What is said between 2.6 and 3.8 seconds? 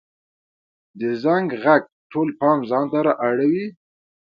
ځانته را اړوي.